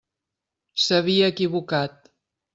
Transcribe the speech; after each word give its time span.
S'havia 0.85 1.29
equivocat. 1.35 2.13